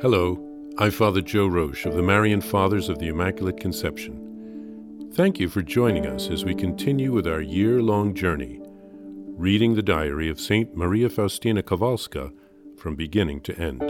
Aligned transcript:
Hello, 0.00 0.38
I'm 0.78 0.92
Father 0.92 1.20
Joe 1.20 1.48
Roesch 1.48 1.84
of 1.84 1.94
the 1.94 2.04
Marian 2.04 2.40
Fathers 2.40 2.88
of 2.88 3.00
the 3.00 3.08
Immaculate 3.08 3.58
Conception. 3.58 5.10
Thank 5.14 5.40
you 5.40 5.48
for 5.48 5.60
joining 5.60 6.06
us 6.06 6.30
as 6.30 6.44
we 6.44 6.54
continue 6.54 7.10
with 7.10 7.26
our 7.26 7.40
year 7.40 7.82
long 7.82 8.14
journey, 8.14 8.60
reading 9.36 9.74
the 9.74 9.82
diary 9.82 10.28
of 10.28 10.38
St. 10.38 10.76
Maria 10.76 11.08
Faustina 11.08 11.64
Kowalska 11.64 12.32
from 12.76 12.94
beginning 12.94 13.40
to 13.40 13.58
end. 13.58 13.80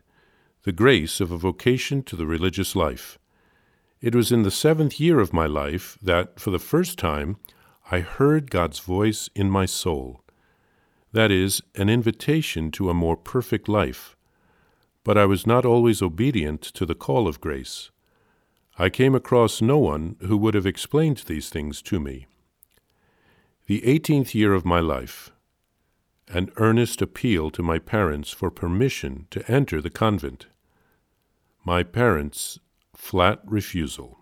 the 0.62 0.72
grace 0.72 1.20
of 1.20 1.30
a 1.30 1.36
vocation 1.36 2.02
to 2.04 2.16
the 2.16 2.26
religious 2.26 2.74
life. 2.74 3.18
It 4.00 4.14
was 4.14 4.32
in 4.32 4.42
the 4.42 4.50
seventh 4.50 4.98
year 4.98 5.20
of 5.20 5.32
my 5.32 5.46
life 5.46 5.98
that, 6.02 6.40
for 6.40 6.50
the 6.50 6.58
first 6.58 6.98
time, 6.98 7.36
I 7.90 8.00
heard 8.00 8.50
God's 8.50 8.78
voice 8.78 9.30
in 9.34 9.50
my 9.50 9.66
soul. 9.66 10.22
That 11.12 11.30
is, 11.30 11.62
an 11.74 11.88
invitation 11.88 12.70
to 12.72 12.90
a 12.90 12.94
more 12.94 13.16
perfect 13.16 13.68
life. 13.68 14.16
But 15.04 15.16
I 15.16 15.24
was 15.24 15.46
not 15.46 15.64
always 15.64 16.02
obedient 16.02 16.62
to 16.62 16.84
the 16.84 16.94
call 16.94 17.28
of 17.28 17.40
grace. 17.40 17.90
I 18.78 18.90
came 18.90 19.14
across 19.14 19.62
no 19.62 19.78
one 19.78 20.16
who 20.20 20.36
would 20.36 20.54
have 20.54 20.66
explained 20.66 21.24
these 21.26 21.48
things 21.48 21.80
to 21.82 22.00
me. 22.00 22.26
The 23.66 23.84
eighteenth 23.84 24.32
year 24.32 24.54
of 24.54 24.64
my 24.64 24.78
life, 24.78 25.32
an 26.28 26.52
earnest 26.56 27.02
appeal 27.02 27.50
to 27.50 27.64
my 27.64 27.80
parents 27.80 28.30
for 28.30 28.48
permission 28.48 29.26
to 29.30 29.50
enter 29.50 29.80
the 29.80 29.90
convent. 29.90 30.46
My 31.64 31.82
parents' 31.82 32.60
flat 32.94 33.40
refusal. 33.44 34.20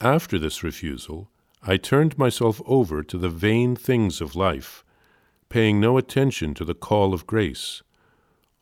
After 0.00 0.38
this 0.38 0.62
refusal, 0.62 1.32
I 1.64 1.76
turned 1.76 2.16
myself 2.16 2.62
over 2.64 3.02
to 3.02 3.18
the 3.18 3.28
vain 3.28 3.74
things 3.74 4.20
of 4.20 4.36
life, 4.36 4.84
paying 5.48 5.80
no 5.80 5.98
attention 5.98 6.54
to 6.54 6.64
the 6.64 6.76
call 6.76 7.12
of 7.12 7.26
grace. 7.26 7.82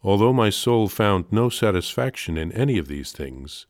Although 0.03 0.33
my 0.33 0.49
soul 0.49 0.89
found 0.89 1.27
no 1.31 1.51
satisfaction 1.51 2.39
in 2.39 2.51
any 2.53 2.79
of 2.79 2.89
these 2.89 3.13
things, 3.13 3.67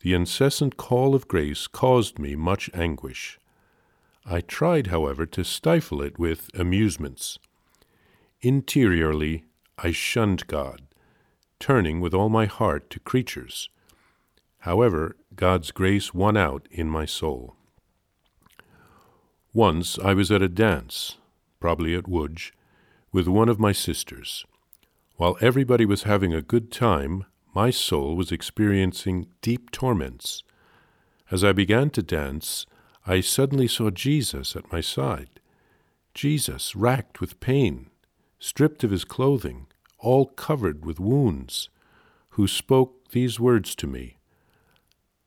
the 0.00 0.12
incessant 0.12 0.76
call 0.76 1.14
of 1.14 1.28
grace 1.28 1.66
caused 1.66 2.18
me 2.18 2.36
much 2.36 2.68
anguish. 2.74 3.38
I 4.28 4.40
tried, 4.40 4.88
however, 4.88 5.24
to 5.26 5.44
stifle 5.44 6.02
it 6.02 6.18
with 6.18 6.50
amusements. 6.54 7.38
Interiorly, 8.40 9.44
I 9.78 9.92
shunned 9.92 10.46
God, 10.48 10.82
turning 11.60 12.00
with 12.00 12.12
all 12.12 12.28
my 12.28 12.46
heart 12.46 12.90
to 12.90 13.00
creatures. 13.00 13.68
However, 14.60 15.16
God's 15.36 15.70
grace 15.70 16.12
won 16.12 16.36
out 16.36 16.66
in 16.72 16.88
my 16.88 17.04
soul. 17.04 17.54
Once 19.52 19.98
I 19.98 20.12
was 20.12 20.32
at 20.32 20.42
a 20.42 20.48
dance, 20.48 21.18
probably 21.60 21.94
at 21.94 22.04
Łódź, 22.04 22.50
with 23.12 23.28
one 23.28 23.48
of 23.48 23.60
my 23.60 23.72
sisters. 23.72 24.44
While 25.16 25.38
everybody 25.40 25.86
was 25.86 26.02
having 26.02 26.34
a 26.34 26.42
good 26.42 26.72
time, 26.72 27.24
my 27.54 27.70
soul 27.70 28.16
was 28.16 28.32
experiencing 28.32 29.28
deep 29.40 29.70
torments. 29.70 30.42
As 31.30 31.42
I 31.44 31.52
began 31.52 31.90
to 31.90 32.02
dance, 32.02 32.66
I 33.06 33.20
suddenly 33.20 33.68
saw 33.68 33.90
Jesus 33.90 34.56
at 34.56 34.72
my 34.72 34.80
side. 34.80 35.38
Jesus, 36.12 36.74
racked 36.74 37.20
with 37.20 37.38
pain, 37.38 37.90
stripped 38.40 38.82
of 38.82 38.90
his 38.90 39.04
clothing, 39.04 39.68
all 39.98 40.26
covered 40.26 40.84
with 40.84 40.98
wounds, 40.98 41.68
who 42.30 42.48
spoke 42.48 43.10
these 43.10 43.38
words 43.38 43.74
to 43.76 43.86
me 43.86 44.16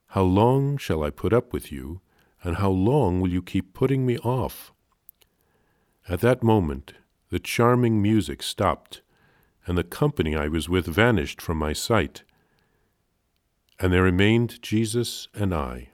How 0.08 0.24
long 0.24 0.78
shall 0.78 1.04
I 1.04 1.10
put 1.10 1.32
up 1.32 1.54
with 1.54 1.72
you, 1.72 2.02
and 2.44 2.58
how 2.58 2.70
long 2.70 3.22
will 3.22 3.30
you 3.30 3.42
keep 3.42 3.74
putting 3.74 4.06
me 4.06 4.18
off? 4.20 4.74
At 6.10 6.22
that 6.22 6.44
moment, 6.44 6.94
the 7.30 7.40
charming 7.40 8.02
music 8.02 8.44
stopped, 8.44 9.02
and 9.66 9.78
the 9.78 9.84
company 9.84 10.36
I 10.36 10.48
was 10.48 10.68
with 10.68 10.88
vanished 10.88 11.42
from 11.42 11.58
my 11.58 11.74
sight, 11.74 12.24
and 13.80 13.94
there 13.94 14.04
remained 14.04 14.62
Jesus 14.62 15.30
and 15.34 15.54
I. 15.54 15.89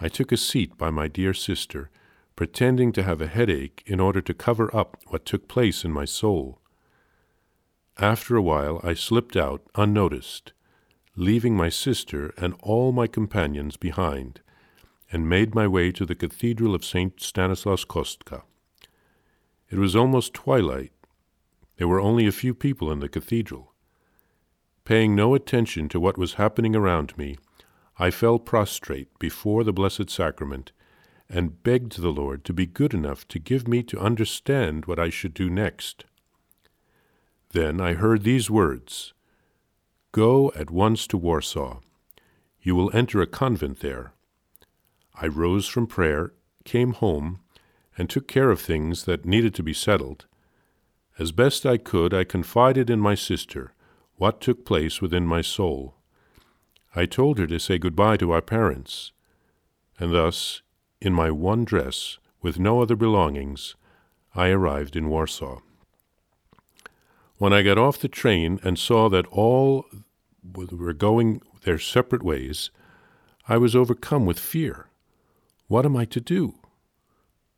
I 0.00 0.08
took 0.08 0.32
a 0.32 0.36
seat 0.38 0.78
by 0.78 0.90
my 0.90 1.08
dear 1.08 1.34
sister, 1.34 1.90
pretending 2.34 2.90
to 2.92 3.02
have 3.02 3.20
a 3.20 3.26
headache 3.26 3.82
in 3.84 4.00
order 4.00 4.22
to 4.22 4.32
cover 4.32 4.74
up 4.74 4.96
what 5.08 5.26
took 5.26 5.46
place 5.46 5.84
in 5.84 5.92
my 5.92 6.06
soul. 6.06 6.58
After 7.98 8.34
a 8.34 8.42
while, 8.42 8.80
I 8.82 8.94
slipped 8.94 9.36
out 9.36 9.60
unnoticed, 9.74 10.54
leaving 11.16 11.54
my 11.54 11.68
sister 11.68 12.32
and 12.38 12.54
all 12.60 12.92
my 12.92 13.06
companions 13.06 13.76
behind, 13.76 14.40
and 15.12 15.28
made 15.28 15.54
my 15.54 15.66
way 15.66 15.92
to 15.92 16.06
the 16.06 16.14
Cathedral 16.14 16.74
of 16.74 16.84
St. 16.84 17.20
Stanislaus 17.20 17.84
Kostka. 17.84 18.44
It 19.68 19.78
was 19.78 19.94
almost 19.94 20.32
twilight. 20.32 20.92
There 21.76 21.88
were 21.88 22.00
only 22.00 22.26
a 22.26 22.32
few 22.32 22.54
people 22.54 22.90
in 22.90 23.00
the 23.00 23.08
cathedral. 23.08 23.74
Paying 24.84 25.14
no 25.14 25.34
attention 25.34 25.90
to 25.90 26.00
what 26.00 26.16
was 26.16 26.34
happening 26.34 26.74
around 26.74 27.16
me, 27.18 27.36
I 28.00 28.10
fell 28.10 28.38
prostrate 28.38 29.18
before 29.18 29.62
the 29.62 29.74
Blessed 29.74 30.08
Sacrament 30.08 30.72
and 31.28 31.62
begged 31.62 32.00
the 32.00 32.08
Lord 32.08 32.46
to 32.46 32.54
be 32.54 32.64
good 32.64 32.94
enough 32.94 33.28
to 33.28 33.38
give 33.38 33.68
me 33.68 33.82
to 33.82 34.00
understand 34.00 34.86
what 34.86 34.98
I 34.98 35.10
should 35.10 35.34
do 35.34 35.50
next. 35.50 36.06
Then 37.50 37.78
I 37.78 37.92
heard 37.92 38.22
these 38.22 38.48
words 38.48 39.12
Go 40.12 40.50
at 40.56 40.70
once 40.70 41.06
to 41.08 41.18
Warsaw. 41.18 41.80
You 42.62 42.74
will 42.74 42.90
enter 42.96 43.20
a 43.20 43.26
convent 43.26 43.80
there. 43.80 44.14
I 45.14 45.26
rose 45.26 45.68
from 45.68 45.86
prayer, 45.86 46.32
came 46.64 46.94
home, 46.94 47.40
and 47.98 48.08
took 48.08 48.26
care 48.26 48.50
of 48.50 48.62
things 48.62 49.04
that 49.04 49.26
needed 49.26 49.54
to 49.56 49.62
be 49.62 49.74
settled. 49.74 50.24
As 51.18 51.32
best 51.32 51.66
I 51.66 51.76
could, 51.76 52.14
I 52.14 52.24
confided 52.24 52.88
in 52.88 52.98
my 52.98 53.14
sister 53.14 53.74
what 54.16 54.40
took 54.40 54.64
place 54.64 55.02
within 55.02 55.26
my 55.26 55.42
soul. 55.42 55.99
I 56.94 57.06
told 57.06 57.38
her 57.38 57.46
to 57.46 57.60
say 57.60 57.78
goodbye 57.78 58.16
to 58.16 58.32
our 58.32 58.42
parents, 58.42 59.12
and 59.98 60.12
thus, 60.12 60.62
in 61.00 61.12
my 61.12 61.30
one 61.30 61.64
dress, 61.64 62.18
with 62.42 62.58
no 62.58 62.82
other 62.82 62.96
belongings, 62.96 63.76
I 64.34 64.48
arrived 64.48 64.96
in 64.96 65.08
Warsaw. 65.08 65.60
When 67.38 67.52
I 67.52 67.62
got 67.62 67.78
off 67.78 67.98
the 67.98 68.08
train 68.08 68.60
and 68.62 68.78
saw 68.78 69.08
that 69.08 69.26
all 69.26 69.86
were 70.54 70.92
going 70.92 71.42
their 71.62 71.78
separate 71.78 72.22
ways, 72.22 72.70
I 73.48 73.56
was 73.56 73.76
overcome 73.76 74.26
with 74.26 74.38
fear. 74.38 74.86
What 75.68 75.86
am 75.86 75.96
I 75.96 76.04
to 76.06 76.20
do? 76.20 76.54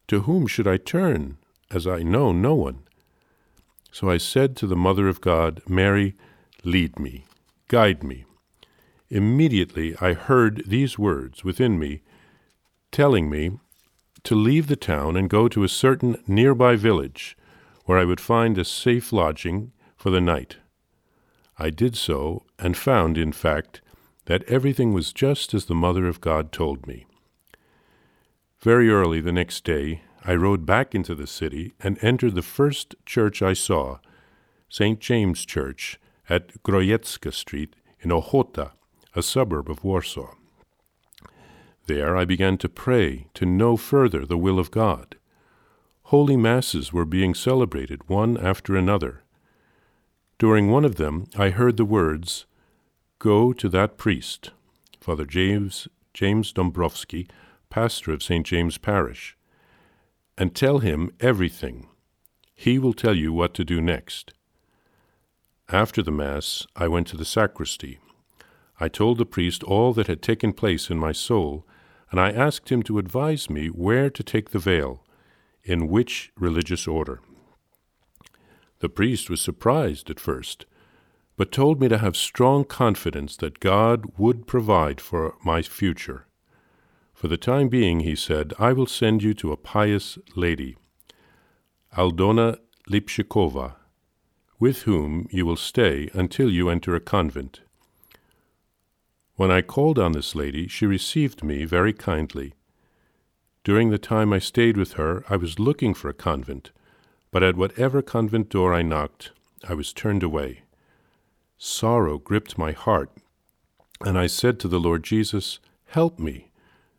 To 0.09 0.21
whom 0.21 0.47
should 0.47 0.69
I 0.69 0.76
turn, 0.76 1.38
as 1.71 1.87
I 1.87 2.03
know 2.03 2.32
no 2.32 2.54
one? 2.54 2.81
So 3.91 4.10
I 4.10 4.19
said 4.19 4.56
to 4.56 4.66
the 4.66 4.76
Mother 4.76 5.09
of 5.09 5.21
God, 5.21 5.62
Mary, 5.69 6.15
lead 6.65 6.98
me, 6.98 7.25
guide 7.69 8.03
me. 8.03 8.25
Immediately 9.12 9.95
I 10.00 10.15
heard 10.15 10.62
these 10.67 10.99
words 10.99 11.45
within 11.45 11.78
me, 11.78 12.00
telling 12.91 13.28
me 13.28 13.59
to 14.25 14.34
leave 14.34 14.69
the 14.69 14.75
town 14.75 15.19
and 15.19 15.28
go 15.28 15.49
to 15.49 15.65
a 15.65 15.69
certain 15.69 16.17
nearby 16.27 16.77
village, 16.77 17.37
where 17.84 17.99
I 17.99 18.06
would 18.06 18.21
find 18.21 18.56
a 18.56 18.65
safe 18.65 19.12
lodging 19.12 19.72
for 19.97 20.09
the 20.09 20.22
night. 20.22 20.56
I 21.59 21.69
did 21.69 21.95
so, 21.95 22.47
and 22.59 22.75
found, 22.75 23.19
in 23.19 23.33
fact, 23.33 23.83
that 24.25 24.45
everything 24.45 24.95
was 24.95 25.12
just 25.12 25.53
as 25.53 25.67
the 25.67 25.75
Mother 25.75 26.06
of 26.06 26.22
God 26.22 26.51
told 26.51 26.87
me. 26.87 27.05
Very 28.62 28.89
early 28.89 29.21
the 29.21 29.31
next 29.31 29.62
day, 29.62 30.04
I 30.25 30.36
rode 30.36 30.65
back 30.65 30.95
into 30.95 31.15
the 31.15 31.27
city 31.27 31.75
and 31.81 32.03
entered 32.03 32.34
the 32.34 32.41
first 32.41 32.95
church 33.04 33.42
I 33.42 33.53
saw, 33.53 33.98
St. 34.71 35.01
James 35.01 35.45
Church, 35.45 36.01
at 36.31 36.63
Grojecka 36.63 37.34
Street 37.34 37.77
in 38.01 38.09
Ochota, 38.09 38.71
a 39.14 39.22
suburb 39.22 39.70
of 39.70 39.84
Warsaw. 39.84 40.34
There 41.86 42.16
I 42.16 42.24
began 42.24 42.59
to 42.59 42.68
pray 42.68 43.26
to 43.34 43.44
know 43.44 43.76
further 43.76 44.24
the 44.24 44.38
will 44.38 44.59
of 44.59 44.70
God. 44.70 45.16
Holy 46.04 46.36
Masses 46.36 46.92
were 46.92 47.04
being 47.04 47.34
celebrated 47.34 48.09
one 48.09 48.36
after 48.36 48.76
another. 48.76 49.22
During 50.38 50.70
one 50.70 50.84
of 50.84 50.97
them 50.97 51.26
I 51.36 51.50
heard 51.50 51.76
the 51.76 51.84
words, 51.84 52.47
Go 53.18 53.53
to 53.53 53.68
that 53.68 53.98
priest, 53.98 54.50
Father 55.00 55.24
James, 55.24 55.88
James 56.14 56.53
Dombrowski, 56.53 57.28
pastor 57.70 58.12
of 58.12 58.22
St. 58.22 58.44
James 58.44 58.78
Parish, 58.78 59.36
and 60.36 60.54
tell 60.54 60.78
him 60.78 61.10
everything. 61.20 61.88
He 62.54 62.78
will 62.78 62.92
tell 62.92 63.14
you 63.14 63.32
what 63.32 63.54
to 63.54 63.64
do 63.64 63.80
next. 63.80 64.32
After 65.68 66.03
the 66.03 66.10
Mass, 66.10 66.66
I 66.76 66.88
went 66.88 67.06
to 67.09 67.16
the 67.16 67.24
sacristy. 67.24 67.98
I 68.83 68.89
told 68.89 69.19
the 69.19 69.25
priest 69.25 69.63
all 69.63 69.93
that 69.93 70.09
had 70.09 70.23
taken 70.23 70.53
place 70.53 70.91
in 70.91 70.99
my 70.99 71.13
soul, 71.13 71.65
and 72.11 72.19
I 72.19 72.33
asked 72.33 72.73
him 72.73 72.83
to 72.83 72.99
advise 72.99 73.49
me 73.49 73.69
where 73.69 74.11
to 74.11 74.25
take 74.25 74.51
the 74.51 74.59
veil, 74.59 75.05
in 75.63 75.87
which 75.87 76.33
religious 76.37 76.89
order. 76.89 77.21
The 78.81 78.89
priest 78.89 79.31
was 79.31 79.41
surprised 79.41 80.11
at 80.11 80.19
first, 80.19 80.67
but 81.37 81.53
told 81.53 81.81
me 81.81 81.87
to 81.91 81.99
have 81.99 82.17
strong 82.17 82.65
confidence 82.65 83.37
that 83.37 83.61
God 83.61 84.19
would 84.19 84.49
provide 84.49 85.01
for 85.01 85.37
my 85.45 85.63
future. 85.63 86.27
For 87.15 87.29
the 87.29 87.37
time 87.37 87.69
being, 87.69 88.01
he 88.01 88.17
said, 88.17 88.53
I 88.59 88.73
will 88.73 88.87
send 88.87 89.23
you 89.23 89.33
to 89.34 89.53
a 89.53 89.57
pious 89.57 90.19
lady, 90.34 90.77
Aldona 91.97 92.59
Lipszycowa, 92.91 93.77
with 94.59 94.83
whom 94.83 95.29
you 95.31 95.47
will 95.47 95.55
stay 95.71 96.11
until 96.15 96.51
you 96.51 96.69
enter 96.69 96.97
a 96.97 97.01
convent. 97.01 97.61
When 99.37 99.51
I 99.51 99.63
called 99.63 99.99
on 99.99 100.13
this 100.13 100.34
lady, 100.34 100.69
she 100.69 100.87
received 100.87 101.43
me 101.43 101.65
very 101.65 101.93
kindly. 101.93 102.55
During 103.65 103.91
the 103.91 103.99
time 103.99 104.33
I 104.33 104.39
stayed 104.39 104.77
with 104.77 104.95
her, 104.95 105.25
I 105.29 105.37
was 105.37 105.59
looking 105.59 105.95
for 105.95 106.09
a 106.09 106.15
convent, 106.15 106.71
but 107.31 107.43
at 107.43 107.57
whatever 107.57 108.03
convent 108.03 108.51
door 108.51 108.75
I 108.75 108.83
knocked, 108.83 109.31
I 109.67 109.75
was 109.75 109.93
turned 109.93 110.23
away. 110.23 110.63
Sorrow 111.57 112.19
gripped 112.19 112.59
my 112.59 112.73
heart, 112.73 113.11
and 114.05 114.19
I 114.19 114.27
said 114.27 114.59
to 114.61 114.69
the 114.69 114.81
Lord 114.81 115.05
Jesus, 115.05 115.61
Help 115.87 116.19
me. 116.19 116.51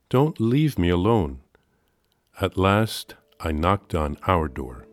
Don't 0.10 0.40
leave 0.40 0.80
me 0.80 0.90
alone. 0.90 1.40
At 2.40 2.58
last, 2.58 3.16
I 3.40 3.52
knocked 3.52 3.94
on 3.94 4.18
our 4.28 4.48
door. 4.48 4.88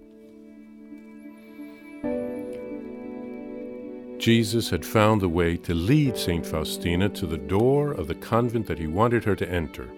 Jesus 4.21 4.69
had 4.69 4.85
found 4.85 5.23
the 5.23 5.31
way 5.31 5.57
to 5.57 5.73
lead 5.73 6.15
St. 6.15 6.45
Faustina 6.45 7.09
to 7.09 7.27
the 7.27 7.39
door 7.39 7.93
of 7.93 8.07
the 8.07 8.15
convent 8.15 8.67
that 8.67 8.79
he 8.79 8.87
wanted 8.87 9.25
her 9.25 9.35
to 9.35 9.51
enter. 9.51 9.89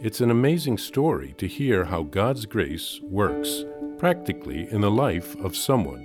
It's 0.00 0.20
an 0.20 0.32
amazing 0.32 0.76
story 0.76 1.36
to 1.38 1.46
hear 1.46 1.84
how 1.84 2.02
God's 2.02 2.46
grace 2.46 3.00
works 3.00 3.64
practically 3.96 4.68
in 4.72 4.80
the 4.80 4.90
life 4.90 5.36
of 5.36 5.56
someone. 5.56 6.04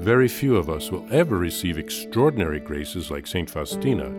Very 0.00 0.28
few 0.28 0.54
of 0.54 0.68
us 0.68 0.90
will 0.90 1.06
ever 1.10 1.38
receive 1.38 1.78
extraordinary 1.78 2.60
graces 2.60 3.10
like 3.10 3.26
St. 3.26 3.48
Faustina, 3.48 4.10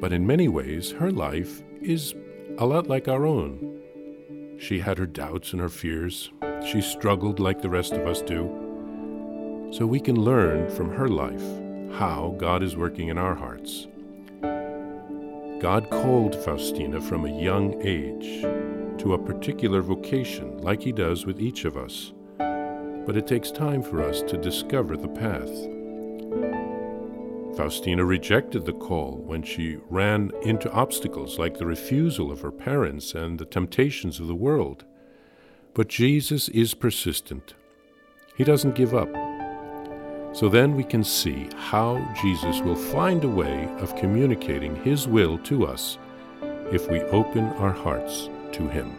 but 0.00 0.12
in 0.12 0.26
many 0.26 0.48
ways 0.48 0.90
her 0.90 1.12
life 1.12 1.62
is 1.80 2.16
a 2.58 2.66
lot 2.66 2.88
like 2.88 3.06
our 3.06 3.24
own. 3.24 3.80
She 4.58 4.80
had 4.80 4.98
her 4.98 5.06
doubts 5.06 5.52
and 5.52 5.62
her 5.62 5.68
fears. 5.68 6.32
She 6.66 6.80
struggled 6.80 7.38
like 7.38 7.62
the 7.62 7.70
rest 7.70 7.92
of 7.92 8.08
us 8.08 8.22
do 8.22 8.67
so 9.70 9.86
we 9.86 10.00
can 10.00 10.16
learn 10.16 10.70
from 10.70 10.90
her 10.90 11.08
life 11.08 11.42
how 11.98 12.34
God 12.38 12.62
is 12.62 12.76
working 12.76 13.08
in 13.08 13.18
our 13.18 13.34
hearts. 13.34 13.86
God 15.60 15.90
called 15.90 16.36
Faustina 16.36 17.00
from 17.00 17.24
a 17.24 17.40
young 17.40 17.74
age 17.82 18.42
to 19.00 19.14
a 19.14 19.18
particular 19.18 19.82
vocation, 19.82 20.58
like 20.58 20.82
He 20.82 20.92
does 20.92 21.26
with 21.26 21.40
each 21.40 21.64
of 21.64 21.76
us, 21.76 22.12
but 22.38 23.16
it 23.16 23.26
takes 23.26 23.50
time 23.50 23.82
for 23.82 24.02
us 24.02 24.22
to 24.22 24.36
discover 24.36 24.96
the 24.96 25.08
path. 25.08 25.50
Faustina 27.56 28.04
rejected 28.04 28.64
the 28.64 28.72
call 28.72 29.16
when 29.26 29.42
she 29.42 29.78
ran 29.90 30.30
into 30.42 30.70
obstacles 30.70 31.38
like 31.38 31.58
the 31.58 31.66
refusal 31.66 32.30
of 32.30 32.40
her 32.40 32.52
parents 32.52 33.14
and 33.14 33.38
the 33.38 33.44
temptations 33.44 34.20
of 34.20 34.28
the 34.28 34.34
world. 34.34 34.84
But 35.74 35.88
Jesus 35.88 36.48
is 36.50 36.74
persistent. 36.74 37.54
He 38.36 38.44
doesn't 38.44 38.76
give 38.76 38.94
up. 38.94 39.27
So 40.38 40.48
then 40.48 40.76
we 40.76 40.84
can 40.84 41.02
see 41.02 41.48
how 41.56 41.98
Jesus 42.22 42.60
will 42.60 42.76
find 42.76 43.24
a 43.24 43.28
way 43.28 43.68
of 43.80 43.96
communicating 43.96 44.76
His 44.84 45.08
will 45.08 45.36
to 45.38 45.66
us 45.66 45.98
if 46.70 46.88
we 46.88 47.00
open 47.10 47.46
our 47.54 47.72
hearts 47.72 48.30
to 48.52 48.68
Him. 48.68 48.94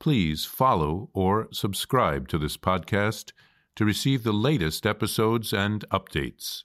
Please 0.00 0.44
follow 0.44 1.08
or 1.12 1.46
subscribe 1.52 2.26
to 2.30 2.36
this 2.36 2.56
podcast 2.56 3.30
to 3.76 3.84
receive 3.84 4.24
the 4.24 4.32
latest 4.32 4.84
episodes 4.84 5.52
and 5.52 5.88
updates. 5.90 6.64